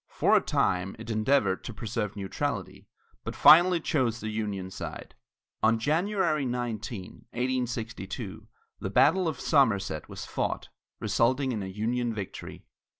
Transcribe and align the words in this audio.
For 0.09 0.35
a 0.35 0.41
time, 0.41 0.95
it 0.97 1.11
endeavored 1.11 1.63
to 1.63 1.75
preserve 1.75 2.15
neutrality, 2.15 2.87
but 3.23 3.35
finally 3.35 3.79
chose 3.79 4.19
the 4.19 4.31
Union 4.31 4.71
side. 4.71 5.13
On 5.61 5.77
January 5.77 6.43
19, 6.43 7.25
1862, 7.29 8.47
the 8.79 8.89
battle 8.89 9.27
of 9.27 9.39
Somerset 9.39 10.09
was 10.09 10.25
fought, 10.25 10.69
resulting 10.99 11.51
in 11.51 11.61
a 11.61 11.67
Union 11.67 12.15
victory. 12.15 12.65